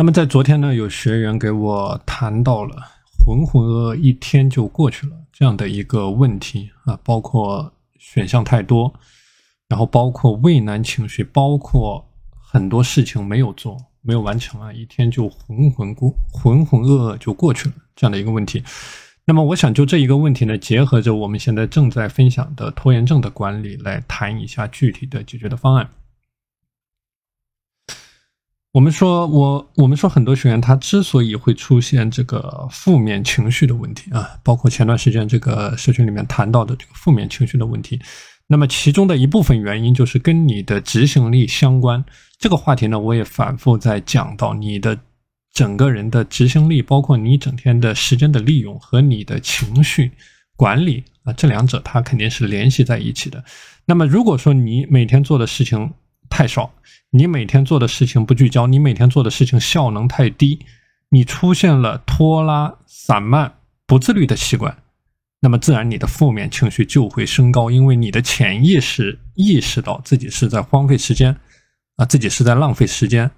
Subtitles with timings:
[0.00, 2.74] 那么在昨天呢，有学员给我谈到了
[3.18, 8.90] 浑浑噩噩一天就过去了这样的一个问题啊，包括选项太多，
[9.68, 18.64] 然后包括畏难情绪，包括很多事情没有做、没有完成啊，一天就浑浑过、浑浑噩噩就过去了这样的一个问题。
[19.26, 25.86] 那么我想就这一个问题呢，结合着我们现在正在分享的拖延症的管理来谈一下具体的解决的方案。
[28.72, 37.98] 我们说，我我们说很多学员他之所以会出现这个负面情绪的问题啊，包括前段时间这个社群里面谈到的这个负面情绪的问题，
[38.46, 42.04] 那么其中的一部分原因就是跟你的执行力相关。
[42.38, 44.96] 这个话题呢，我也反复在讲到你的
[45.52, 50.12] 整个人的执行力，包括你整天的时间的利用和你的情绪
[50.54, 53.42] 管理啊，这两者它肯定是联系在一起的。
[53.84, 55.92] 那么如果说你每天做的事情
[56.30, 56.72] 太少，
[57.10, 60.60] 你每天做的事情不聚焦，你每天做的事情效能太低，
[61.10, 63.52] 你出现了拖拉、散漫、
[63.86, 64.78] 不自律的习惯，
[65.40, 71.36] 那么自然你的负面情绪就会升高，因为你的潜意识意识到自己是在荒废时间，
[71.96, 73.30] 啊，自己是在浪费时间，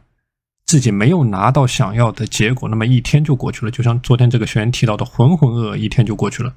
[0.66, 6.54] 自己没有拿到想要的结果，那么一天就过去了，就像昨天这个学员提到的，浑浑噩噩一天就过去了。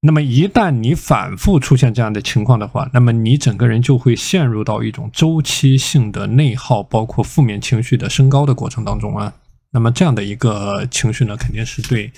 [0.00, 9.32] 那么一旦你反复出现这样的情况的话，那么你整个人就会陷入到一种周期性的内耗，包括负面情绪的升高的过程当中啊。
[9.72, 12.12] 那么这样的一个情绪呢，肯定是对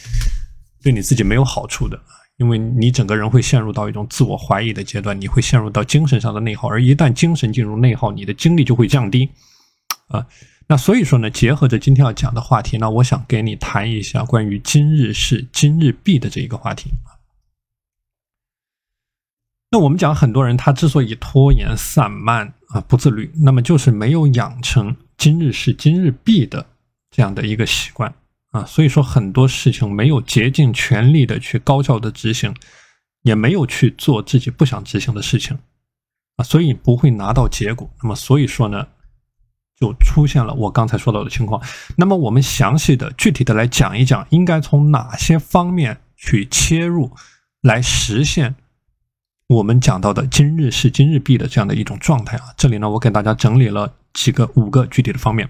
[0.83, 1.98] 对你自己没有好处的，
[2.37, 9.31] 因为你整个人会陷入到一种自我怀疑的阶段，你会陷入到精神上的内耗，而一旦精神进入内耗，你的精力就会降低
[10.09, 10.27] 啊。
[10.67, 16.91] 那所以说呢，结合着今天要讲的话题，那我想给你谈一下关于今日事今日毕的这一个话题。
[19.70, 26.64] 那我们讲，很多人他之所以拖延、散漫啊、不自律，那么就是没有养成今日事今日毕的
[27.11, 28.14] 这样的一个习惯
[28.50, 28.64] 啊。
[28.64, 32.55] 所以说，很多事情没有竭尽全力的去高效的执行，
[33.20, 35.58] 也没有去做自己不想执行的事情
[36.36, 37.90] 啊，所以不会拿到结果。
[38.02, 38.86] 那么，所以说呢，
[39.78, 41.62] 就出现了我刚才说到的情况。
[41.95, 47.12] 那么，我们详细的、具体的来讲一讲，应该从哪些方面去切入
[47.61, 48.55] 来实现。
[49.48, 55.48] 我们讲到的今日事今日毕的这样的一种状态啊，这里呢，我给大家整理了几个五个具体的方面。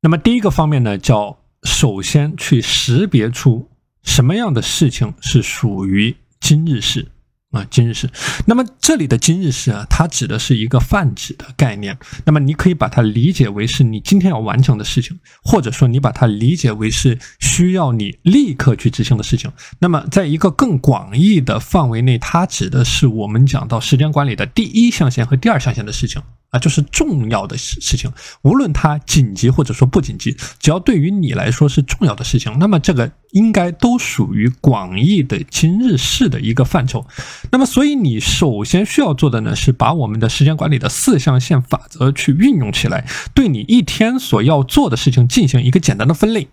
[0.00, 3.68] 那么第一个方面呢，叫首先去识别出
[4.02, 7.08] 什么样的事情是属于今日事。
[7.50, 8.10] 啊，今日事。
[8.44, 11.96] 那么这里的今日事啊，它指的是一个泛指的概念。
[12.26, 19.50] 那么你可以把它理解为是你今天要完成的事情，或者说你把它理解为是需要你立刻去执行的事情。
[19.78, 26.20] 那么在一个更广义的范围内，它指的是我们讲到时间管理的第一象限和第二象限的事情。
[26.50, 28.10] 啊，就是重要的事事情，
[28.42, 37.06] 无论它紧急或者说不紧急，只要对于你来说是重要的事情，那么这个应该都属于广义的今日事的一个范畴。
[37.50, 46.48] 那么，所以你首先需要做的呢，是把我们的时间管理的四象限法则去运用起来，对你一天所要做的事情进行一个简单的分类。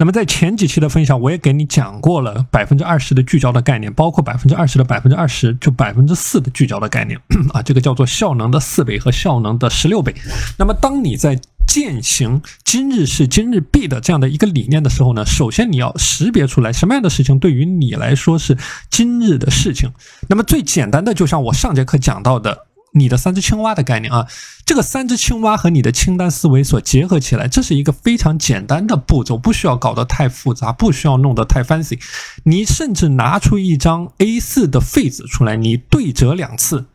[0.00, 7.20] 那么在前几期的分享，我也给你讲过了百分之二十的聚焦的概念，包括百分之二十的百分之二十就百分之四的聚焦的概念
[7.52, 10.14] 啊，这个叫做效能的四倍和效能的十六倍。
[10.58, 18.56] 那么当你在践行今日事今日毕的这样的一个理念的时候呢，首先你要识别出来什么样的事情对于你来说是
[18.88, 19.92] 今日的事情。
[20.30, 22.68] 那么最简单的，就像我上节课讲到的。
[22.92, 24.26] 你的三只青蛙的概念啊，
[24.66, 32.00] 这个三只青蛙和你的清单思维所结合起来，这是一个非常简单的步骤，不需要搞得太复杂，不需要弄得太 fancy。
[32.44, 36.86] 你甚至拿出一张 A4 的废纸出来，你对折两次，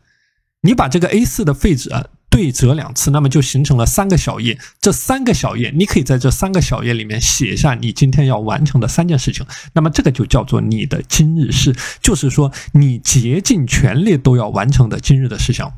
[0.62, 4.58] 你把这个 A4 的废纸啊对折两次，那么就形成了三个小页。
[4.78, 9.46] 这三个小页，你可以在这三个小页里面写下你今天要完成的三件事情。
[9.72, 15.72] 那么这个就叫做你的今日事，就是说你竭尽全力都要完成的今日的事项。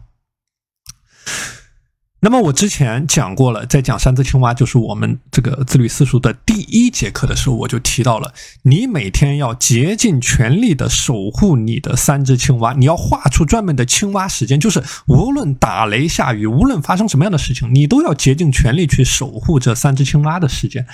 [2.21, 20.85] 那么我之前讲过了，在讲三只青蛙，就是我们这个自律私塾的第一节课的时候，我就提到了，你每天要竭尽全力的守护你的三只青蛙，你要画出专门的青蛙时间，就是无论打雷下雨，无论发生什么样的事情，你都要竭尽全力去守护这三只青蛙的时间。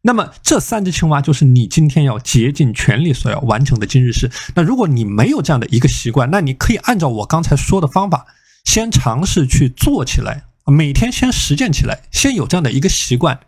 [0.00, 4.28] 那么这三只青蛙就是你今天要竭尽全力所要完成的今日事。
[4.56, 8.26] 那如果你没有这样的一个习惯，那你可以按照我刚才说的方法。
[8.64, 13.40] 先尝试去做起来，每天先实践起来，先有这样的一个习惯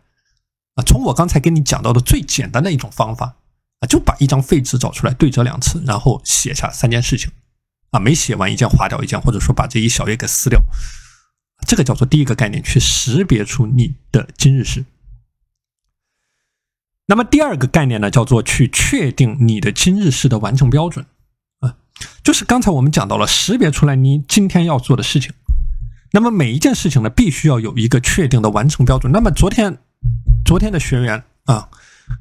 [0.75, 0.85] 啊。
[0.85, 3.37] 从我刚才跟你讲到的最简单的一种方法
[3.81, 7.31] 啊，就把一张废纸找出来，对折两次，然后写下三件事情
[7.91, 8.01] 啊。
[8.01, 10.61] 没写完一件划掉一件，或者说把这一小页给撕掉。
[11.67, 14.85] 这个叫做第一个概念，去识别出你的今日事。
[17.07, 21.07] 那么第二个概念呢，叫做去确定你的今日事的完成标准，
[22.23, 25.33] 就是刚才我们讲到了识别出来你今天要做的事情。
[26.13, 29.13] 那么每一件事情呢，必须要有一个确定的完成标准。
[29.13, 29.79] 那么昨天，
[30.45, 31.69] 昨天的学员啊，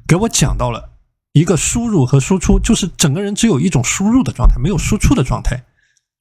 [0.06, 0.90] 给我讲到了
[1.32, 5.64] 一个输入和输出，就是整个人只有一种输入的状态，没有输出的状态，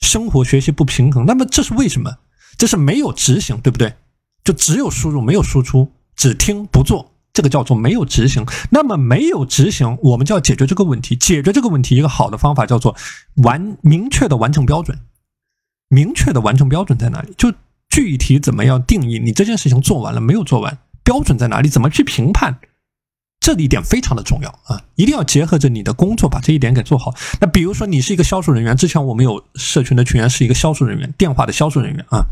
[0.01, 1.25] 生活学习不平衡。
[1.25, 2.17] 那么这是为什么？
[2.57, 3.95] 这是没有执行，对不对？
[4.44, 8.45] 就只有输入没有输出，只听不做，这个叫做没有执行。
[8.69, 11.15] 那么没有执行，我们就要解决这个问题。
[11.15, 12.95] 解决这个问题，一个好的方法叫做
[13.38, 15.00] 完明确的完成标准。
[15.89, 17.33] 明确的完成标准在哪里？
[17.38, 17.53] 就
[17.89, 19.19] 具体怎么样定义？
[19.19, 20.77] 你这件事情做完了没有做完？
[21.03, 21.68] 标准在哪里？
[21.68, 22.59] 怎么去评判？
[23.39, 24.86] 这一点非常的重要啊！
[24.95, 27.13] 一定要结合着你的工作把这一点给做好。
[27.41, 32.24] 那比如说你是一个销售人员，之前我们有社群的群员是一个销售人员，电话的销售人员啊。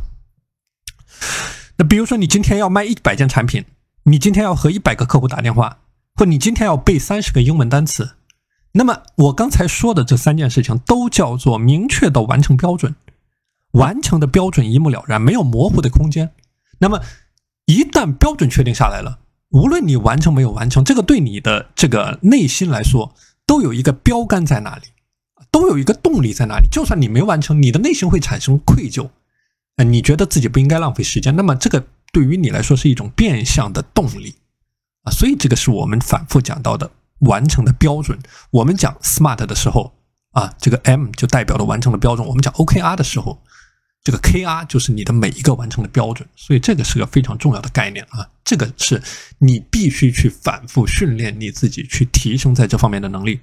[1.77, 3.65] 那比如说你今天要卖一百件产品，
[4.11, 5.77] 你今天要和一百个客户打电话，
[6.15, 8.15] 或你今天要背三十个英文单词，
[8.73, 12.93] 那么我刚才说的这三件事情都叫做明确的完成标准。
[13.71, 16.31] 完成的标准一目了然，没有模糊的空间。
[16.79, 16.99] 那么，
[17.67, 19.19] 一旦标准确定下来了，
[19.51, 23.15] 无论你完成没有完成，这个对你的这个内心来说，
[23.45, 24.87] 都有一个标杆在那里，
[25.49, 26.67] 都有一个动力在那里。
[26.69, 29.09] 就算你没完成，你的内心会产生愧疚，
[29.77, 31.33] 呃，你觉得自己不应该浪费时间。
[31.37, 34.35] 那么，这个对于你来说是一种变相的动力
[35.03, 35.11] 啊。
[35.11, 38.19] 所以，这个是我们反复讲到的完成的标准。
[38.51, 39.93] 我们讲 SMART 的时候
[40.31, 42.27] 啊，这个 M 就代表了完成的标准。
[42.27, 43.41] 我们讲 OKR 的时候。
[44.03, 48.27] 这个 KR 就是你的每一个完成的标准，所以这个是个非常重要的概念啊！
[48.43, 48.99] 这个是
[49.37, 53.41] 你必须去反复训练你自己，去提升在这方面的能力。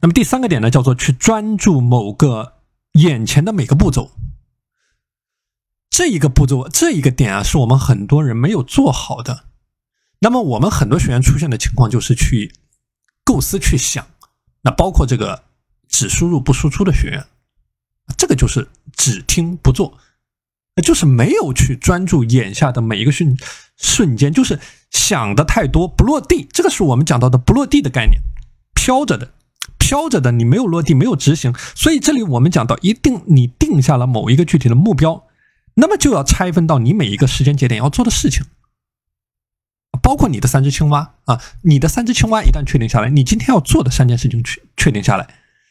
[0.00, 2.54] 那么第三个点呢，叫做去专注某个
[2.94, 4.10] 眼前的每个步骤。
[5.92, 9.44] 这一个步骤，这一个点啊，是我们很多人没有做好的。
[10.20, 12.54] 那么我们很多学员出现的情况就是去
[13.22, 14.06] 构思、去想，
[14.62, 15.44] 那包括这个
[15.86, 17.26] 只输入不输出的学员。
[18.16, 19.98] 这个就是只听不做，
[20.82, 23.36] 就是没有去专注眼下的每一个瞬
[23.76, 24.58] 瞬间，就是
[24.90, 26.48] 想的太多不落地。
[26.54, 28.22] 这个是我们讲到的不落地的概念，
[28.74, 29.34] 飘着的，
[29.78, 31.54] 飘着的，你没有落地，没有执行。
[31.74, 35.26] 所以这里我们讲到，一定你定下了某一个具体的目标，
[35.74, 38.44] 那么就要拆分到你每一个时间节点要做的事情，
[40.02, 45.28] 包括你的三只青蛙啊，你的三只青蛙一旦确定下来，你今天要做的三件事情确确定下来。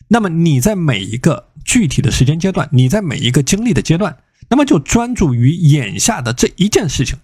[0.08, 4.18] 那么你在每一个具体的时间阶段，你在每一个经历的阶段，
[4.50, 7.18] 那么就专注于眼下的这一件事情。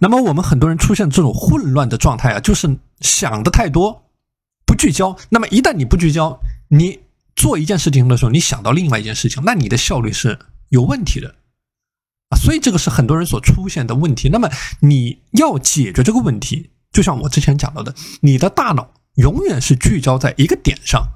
[0.00, 4.04] 那么我们很多人出现这种混乱的状态啊，就是想的太多，
[4.66, 5.16] 不聚焦。
[5.30, 6.38] 那么一旦你不聚焦，
[6.68, 7.00] 你
[7.34, 10.38] 做一件事情的时候，你想到另外一件事情，那你的效率是
[10.72, 11.36] 有问题的
[12.28, 12.36] 啊。
[12.36, 14.28] 所以这个是很多人所出现的问题。
[14.28, 18.94] 那么你要解决这个问题，就像我之前讲到的，你的大脑。
[19.16, 21.06] 永远是聚焦在一个点上，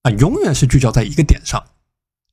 [0.00, 1.62] 啊，永远是聚焦在一个点上，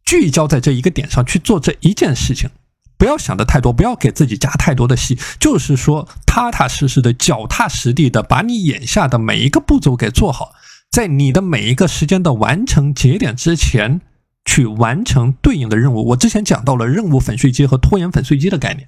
[0.06, 2.50] 聚焦在这一个点上去做这一件事情，
[2.98, 10.54] 不要想的太多，不要给自己加太多的戏，就是说踏踏实实的、脚踏实地的把你眼下的每一个步骤给做好，
[10.90, 14.00] 在你的每一个时间的完成节点之前
[14.46, 16.08] 去完成对应的任务。
[16.08, 18.88] 我之前讲到了任务粉碎机和拖延粉碎机的概念，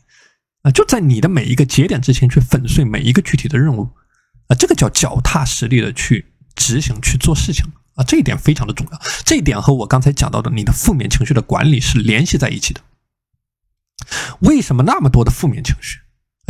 [0.64, 3.90] 啊，就在你的每一个节点之前去粉碎每一个具体的任务。
[4.48, 7.64] 啊，这个叫脚踏实地的去执行去做事情
[7.96, 9.02] 啊，这一点非常的重要。
[9.24, 12.82] 这一点和我刚才讲到的你的负面情绪的管理是联系在一起的。
[14.42, 16.00] 为什么那么多的负面情绪？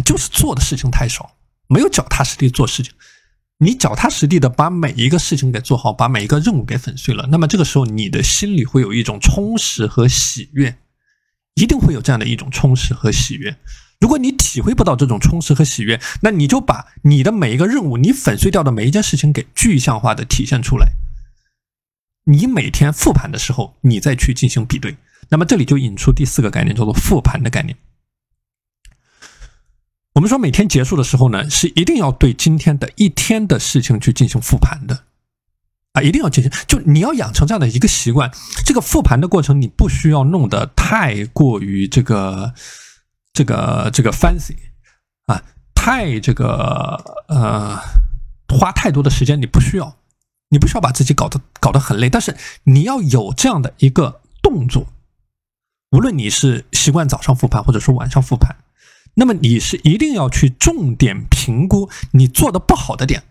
[0.04, 2.92] 就是做的事情太少，没有脚踏实地做事情。
[3.60, 10.78] 你脚踏实地的把每一个事情给做好，把每一个任务给粉碎了，那么这个时候你的心里会有一种充实和喜悦，
[11.56, 13.58] 一定会有这样的一种充实和喜悦。
[14.00, 20.88] 如果你体会不到这种充实和喜悦，那你就把你的每一个任务，你粉碎掉的每一件事情给具象化的体现出来。
[22.26, 24.98] 你每天复盘的时候，你再去进行比对。
[25.30, 27.78] 那么这里就引出第四个概念，叫做复盘的概念。
[30.14, 35.04] 我们说每天结束的时候呢，是一定要对今天的一天的事情去进行复盘的
[35.94, 36.52] 啊，一定要进行。
[36.68, 38.32] 就你要养成这样的一个习惯，
[38.66, 42.54] 这个复盘的过程，你不需要弄得太过于这个。
[43.36, 44.56] 这个这个 fancy
[45.26, 45.42] 啊，
[45.74, 47.80] 太这个呃，
[48.48, 49.98] 花太多的时间，你不需要，
[50.50, 54.86] 你不需要把自己搞得搞得很累，但是你要有这样的一个动作，
[55.90, 58.56] 无论你是习惯早上复盘，或者说晚上复盘，
[59.16, 63.24] 那么你是一定要去重点评估你做的不好的点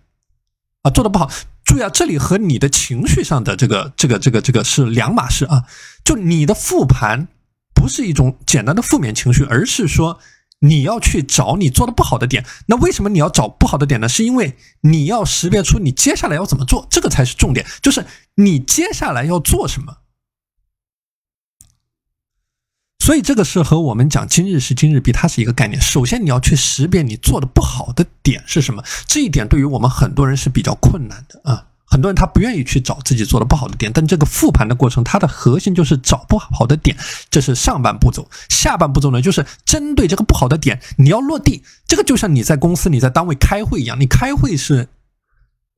[0.83, 1.31] 啊，做的不好，
[1.65, 5.65] 注意啊，这里和你的情绪上的这个这个这个这个是两码事啊。
[6.05, 7.29] 就你的复盘
[7.75, 10.19] 不是一种简单的负面情绪，而是说
[10.61, 12.45] 你要去找你做的不好的点。
[12.67, 14.09] 那为什么你要找不好的点呢？
[14.09, 17.65] 是因为你要识别出你接下来要怎么做，这个才是重点。
[17.81, 19.99] 就是你接下来要做什么。
[23.03, 25.81] 所以这个是和我们讲今日事今日毕，它是一个概念。
[25.81, 31.67] 首先你要去识别你做的不好的点是什么，这一点对于我们很多人是比较困难的啊。
[31.85, 36.97] 很多人他不愿意去找自己做的不好的点，但这个复盘的过程，它的核心就是找不好的点，
[37.29, 38.31] 这是上半步骤。
[38.49, 41.65] 下半步骤呢，就是针对这个不好的点，你要落地。
[41.89, 44.87] 这个就像你在公司、你在单位开会一样，你开会是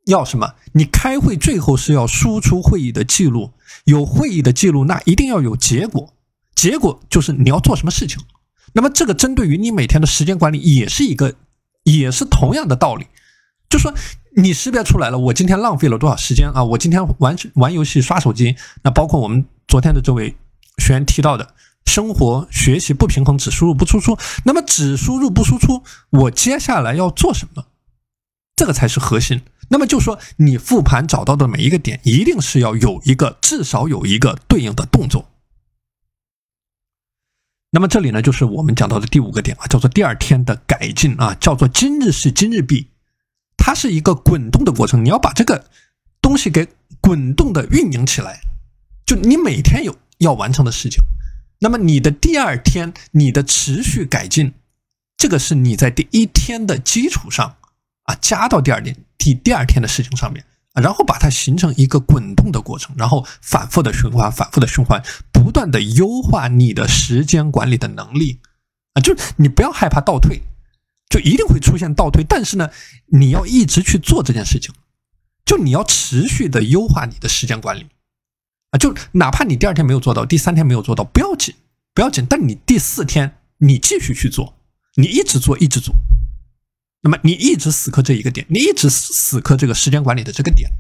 [0.04, 0.52] 要什么？
[0.74, 3.52] 你开会最后是要输出会议的记录，
[3.86, 6.12] 有会议的记录，那一定要有结果。
[6.54, 8.22] 结果就是你要做什么事情，
[8.72, 11.34] 那么这个针对于你每天的时间管理也是一个，
[11.84, 13.06] 也是同样的道理，
[13.68, 13.92] 就说
[14.36, 16.64] 你识别出来了，我今天浪费了多少时间啊？
[16.64, 20.36] 我今天玩玩游戏、刷手机，那包括我们昨天的这位
[20.78, 21.54] 学员提到的，
[21.86, 27.66] 生活学习不平衡，只输入不输出，那么只输入不输出，我接下来要做什么？
[28.56, 29.42] 这个才是核心。
[29.68, 35.30] 那么就说你复盘找到的每一个点，一定是要有一个，至少有一个对应的动作。
[37.74, 42.86] 那么这里呢，就是我们讲到的第五个点啊，叫做第二天的改进啊，叫做今日事今日毕，
[43.56, 45.68] 它是一个滚动的过程，你要把这个
[46.22, 46.68] 东西给
[47.00, 48.38] 滚动的运营起来，
[49.04, 51.02] 就你每天有要完成的事情，
[51.58, 54.52] 那么你的第二天你的持续改进，
[55.16, 57.56] 这个是你在第一天的基础上
[58.04, 60.44] 啊加到第二天第第二天的事情上面。
[60.82, 65.02] 然后把它形成一个滚动的过程，然后反复的循环，反复的循环，
[65.32, 68.40] 不断的优化你的时间管理的能力
[68.94, 69.00] 啊！
[69.00, 70.42] 就是你不要害怕倒退，
[71.08, 72.70] 就一定会出现倒退，但是呢，
[73.06, 74.74] 你要一直去做这件事情，
[75.44, 77.86] 就你要持续的优化你的时间管理
[78.70, 78.78] 啊！
[78.78, 81.54] 就哪怕你第二天没有做到，第三天没有做到，不要紧，
[81.94, 84.56] 不要紧，但你第四天你继续去做，
[84.96, 85.94] 你一直做，一直做。
[87.04, 90.70] 那么你一直死磕这一个点，你一直死死磕这个时间管理的这个点，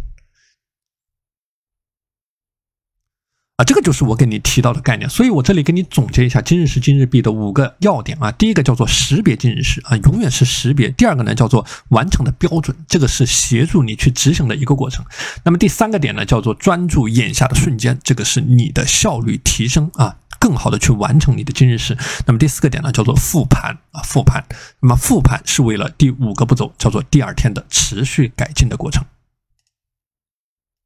[3.56, 5.06] 啊，这个就是我给你提到的概念。
[5.06, 8.32] 所以我这里给你总结一下今日事今日毕的五个要点啊。
[8.32, 10.88] 第一个叫做识别今日事啊，永远是识别。
[10.92, 15.04] 第二个呢叫做完成的标准，这个是协助你去执行的一个过程。
[15.44, 20.16] 那么第三个点呢叫做专注眼下的瞬间，这个是你的效率提升啊。
[20.44, 21.96] 更好的去完成你的今日事。
[22.26, 24.44] 那么第四个点呢，叫做复盘啊，复盘。
[24.80, 29.02] 那么复盘是为了第五个步骤，叫做第二天的持续改进的过程。